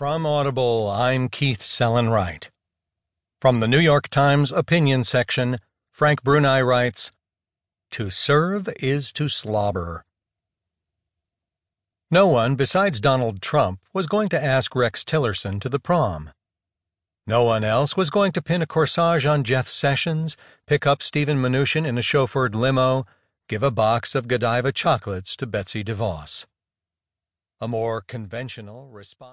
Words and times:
From 0.00 0.24
Audible, 0.24 0.88
I'm 0.88 1.28
Keith 1.28 1.60
Sellon-Wright. 1.60 2.50
From 3.38 3.60
the 3.60 3.68
New 3.68 3.78
York 3.78 4.08
Times 4.08 4.50
opinion 4.50 5.04
section, 5.04 5.58
Frank 5.92 6.22
Bruni 6.22 6.62
writes, 6.62 7.12
To 7.90 8.08
serve 8.08 8.70
is 8.80 9.12
to 9.12 9.28
slobber. 9.28 10.06
No 12.10 12.26
one 12.26 12.54
besides 12.54 12.98
Donald 12.98 13.42
Trump 13.42 13.80
was 13.92 14.06
going 14.06 14.30
to 14.30 14.42
ask 14.42 14.74
Rex 14.74 15.04
Tillerson 15.04 15.60
to 15.60 15.68
the 15.68 15.78
prom. 15.78 16.30
No 17.26 17.44
one 17.44 17.62
else 17.62 17.94
was 17.94 18.08
going 18.08 18.32
to 18.32 18.40
pin 18.40 18.62
a 18.62 18.66
corsage 18.66 19.30
on 19.30 19.44
Jeff 19.44 19.68
Sessions, 19.68 20.34
pick 20.66 20.86
up 20.86 21.02
Steven 21.02 21.36
Mnuchin 21.36 21.84
in 21.84 21.98
a 21.98 22.00
chauffeured 22.00 22.54
limo, 22.54 23.04
give 23.50 23.62
a 23.62 23.70
box 23.70 24.14
of 24.14 24.28
Godiva 24.28 24.72
chocolates 24.72 25.36
to 25.36 25.46
Betsy 25.46 25.84
DeVos. 25.84 26.46
A 27.60 27.68
more 27.68 28.00
conventional 28.00 28.88
response. 28.88 29.28